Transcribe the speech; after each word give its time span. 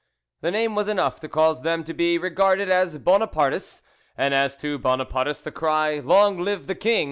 The 0.41 0.49
name 0.49 0.73
was 0.73 0.87
enough 0.87 1.19
to 1.19 1.29
cause 1.29 1.61
them 1.61 1.83
to 1.83 1.93
be 1.93 2.17
regarded 2.17 2.69
as 2.69 2.97
Bonapartists, 2.97 3.83
and 4.17 4.33
as 4.33 4.57
to 4.57 4.79
Bonapartists 4.79 5.43
the 5.43 5.51
cry 5.51 5.99
"Long 5.99 6.39
live 6.43 6.65
the 6.65 6.73
king!" 6.73 6.99